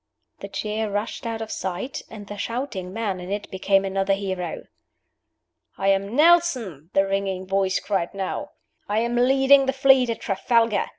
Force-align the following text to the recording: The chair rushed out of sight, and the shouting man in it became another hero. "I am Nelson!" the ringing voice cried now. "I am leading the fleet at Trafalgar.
The 0.39 0.47
chair 0.49 0.89
rushed 0.89 1.27
out 1.27 1.43
of 1.43 1.51
sight, 1.51 2.01
and 2.09 2.25
the 2.25 2.35
shouting 2.35 2.91
man 2.91 3.19
in 3.19 3.31
it 3.31 3.51
became 3.51 3.85
another 3.85 4.15
hero. 4.15 4.63
"I 5.77 5.89
am 5.89 6.15
Nelson!" 6.15 6.89
the 6.93 7.05
ringing 7.05 7.45
voice 7.45 7.79
cried 7.79 8.15
now. 8.15 8.49
"I 8.89 8.97
am 9.01 9.15
leading 9.15 9.67
the 9.67 9.73
fleet 9.73 10.09
at 10.09 10.19
Trafalgar. 10.19 10.87